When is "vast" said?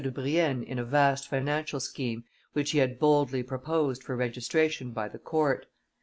0.83-1.27